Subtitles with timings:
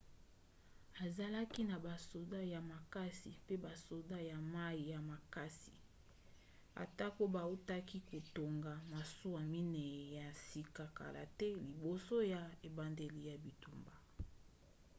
[1.03, 5.73] azalaki na basoda ya makasi pe basoda ya mai ya makasi
[6.83, 13.93] atako bautaki kotonga masuwa minei ya sika kala te liboso ya ebandeli ya bitumba